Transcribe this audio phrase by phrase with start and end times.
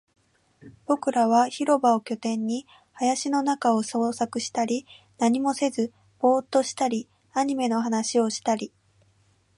[0.87, 4.87] 僕らは広場を拠点に、林の中を探索したり、
[5.19, 8.73] 何もせずボーっとしたり、アニメの話をしたり